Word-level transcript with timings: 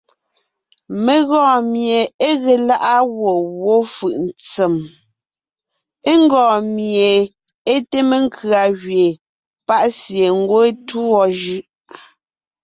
Mé 1.03 1.13
gɔɔn 1.29 1.61
mie 1.71 1.99
é 2.27 2.29
ge 2.43 2.53
lá’a 2.67 2.95
gwɔ̂ 3.15 3.35
wó 3.61 3.75
fʉʼ 3.95 4.13
ntsèm, 4.27 4.73
ńgɔɔn 6.21 6.63
mie 6.75 7.09
é 7.73 7.73
te 7.89 7.99
mekʉ̀a 8.09 8.61
gẅeen, 8.81 9.13
pa’ 9.67 9.75
sie 9.99 10.27
ngwɔ́ 10.41 10.61
é 10.67 10.69
tûɔ 10.87 11.21
jʉ’. 11.39 11.57